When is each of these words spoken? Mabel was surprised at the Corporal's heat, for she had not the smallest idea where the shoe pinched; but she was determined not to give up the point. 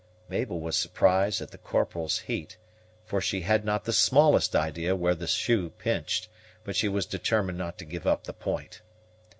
Mabel 0.29 0.59
was 0.59 0.75
surprised 0.75 1.43
at 1.43 1.51
the 1.51 1.59
Corporal's 1.59 2.17
heat, 2.17 2.57
for 3.05 3.21
she 3.21 3.41
had 3.41 3.63
not 3.63 3.85
the 3.85 3.93
smallest 3.93 4.55
idea 4.55 4.95
where 4.95 5.13
the 5.13 5.27
shoe 5.27 5.69
pinched; 5.69 6.27
but 6.63 6.75
she 6.75 6.87
was 6.89 7.05
determined 7.05 7.59
not 7.59 7.77
to 7.77 7.85
give 7.85 8.07
up 8.07 8.23
the 8.23 8.33
point. 8.33 8.81